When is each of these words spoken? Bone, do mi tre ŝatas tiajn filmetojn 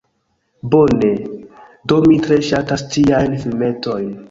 Bone, 0.75 1.09
do 1.91 1.99
mi 2.07 2.17
tre 2.29 2.41
ŝatas 2.49 2.87
tiajn 2.97 3.39
filmetojn 3.47 4.13